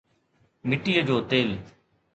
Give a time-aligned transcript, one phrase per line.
[0.69, 1.49] مٽيءَ جو تيل